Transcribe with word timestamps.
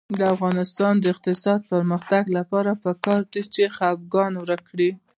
د 0.19 0.21
افغانستان 0.35 0.93
د 0.99 1.05
اقتصادي 1.13 1.65
پرمختګ 1.73 2.23
لپاره 2.37 2.71
پکار 2.83 3.21
ده 3.31 3.41
چې 3.53 3.63
خپګان 3.75 4.33
ورک 4.41 4.63
شي. 4.77 4.89